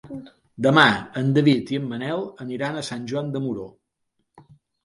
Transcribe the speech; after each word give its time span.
Demà 0.65 0.85
en 1.21 1.29
David 1.35 1.73
i 1.75 1.79
en 1.81 1.85
Manel 1.91 2.25
aniran 2.47 2.81
a 2.81 2.85
Sant 2.89 3.07
Joan 3.13 3.33
de 3.37 3.43
Moró. 3.45 3.67